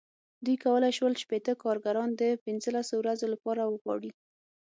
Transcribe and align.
دوی 0.45 0.55
کولای 0.63 0.91
شول 0.97 1.13
شپېته 1.23 1.53
کارګران 1.63 2.09
د 2.21 2.23
پنځلسو 2.45 2.93
ورځو 2.99 3.25
لپاره 3.33 3.61
وغواړي. 3.65 4.11